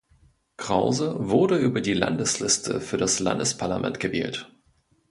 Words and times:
Krause 0.57 1.29
wurde 1.29 1.57
über 1.57 1.79
die 1.79 1.93
Landesliste 1.93 2.81
für 2.81 2.97
das 2.97 3.19
Landesparlament 3.19 3.99
gewählt. 3.99 4.51